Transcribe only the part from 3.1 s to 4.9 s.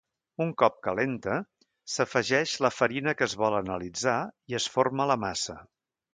que es vol analitzar i es